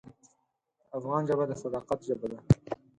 د 0.81 0.83
افغان 0.97 1.21
ژبه 1.29 1.45
د 1.47 1.51
صداقت 1.63 1.99
ژبه 2.07 2.27
ده. 2.31 2.39